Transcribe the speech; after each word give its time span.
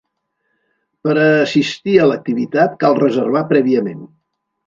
Per 1.07 1.13
a 1.25 1.27
assistir 1.41 1.93
a 1.99 2.07
l’activitat 2.11 2.75
cal 2.85 2.99
reservar 3.03 3.43
prèviament. 3.55 4.03